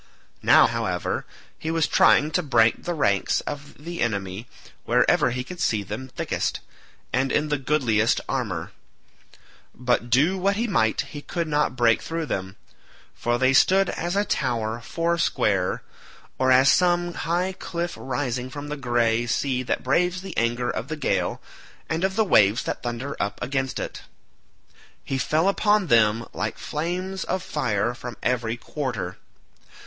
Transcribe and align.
Now, 0.41 0.65
however, 0.65 1.27
he 1.59 1.71
kept 1.71 1.91
trying 1.91 2.31
to 2.31 2.41
break 2.41 2.85
the 2.85 2.93
ranks 2.95 3.41
of 3.41 3.77
the 3.85 4.01
enemy 4.01 4.47
wherever 4.83 5.29
he 5.29 5.43
could 5.43 5.59
see 5.61 5.83
them 5.83 6.07
thickest, 6.07 6.59
and 7.13 7.31
in 7.31 7.49
the 7.49 7.59
goodliest 7.59 8.19
armour; 8.27 8.71
but 9.75 10.09
do 10.09 10.39
what 10.39 10.55
he 10.55 10.65
might 10.65 11.01
he 11.01 11.21
could 11.21 11.47
not 11.47 11.75
break 11.75 12.01
through 12.01 12.25
them, 12.25 12.55
for 13.13 13.37
they 13.37 13.53
stood 13.53 13.91
as 13.91 14.15
a 14.15 14.25
tower 14.25 14.81
foursquare, 14.83 15.83
or 16.39 16.51
as 16.51 16.71
some 16.71 17.13
high 17.13 17.51
cliff 17.53 17.93
rising 17.95 18.49
from 18.49 18.69
the 18.69 18.77
grey 18.77 19.27
sea 19.27 19.61
that 19.61 19.83
braves 19.83 20.23
the 20.23 20.35
anger 20.35 20.71
of 20.71 20.87
the 20.87 20.95
gale, 20.97 21.39
and 21.87 22.03
of 22.03 22.15
the 22.15 22.25
waves 22.25 22.63
that 22.63 22.81
thunder 22.81 23.15
up 23.19 23.37
against 23.39 23.77
it. 23.79 24.01
He 25.03 25.19
fell 25.19 25.47
upon 25.47 25.85
them 25.85 26.25
like 26.33 26.57
flames 26.57 27.23
of 27.23 27.43
fire 27.43 27.93
from 27.93 28.17
every 28.23 28.57
quarter. 28.57 29.19